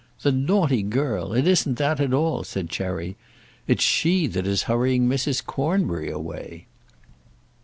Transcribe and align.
"The 0.23 0.31
naughty 0.31 0.81
girl! 0.81 1.31
It 1.31 1.47
isn't 1.47 1.75
that 1.77 1.99
at 1.99 2.11
all," 2.11 2.43
said 2.43 2.71
Cherry. 2.71 3.17
"It's 3.67 3.83
she 3.83 4.25
that 4.25 4.47
is 4.47 4.63
hurrying 4.63 5.07
Mrs. 5.07 5.45
Cornbury 5.45 6.09
away." 6.09 6.65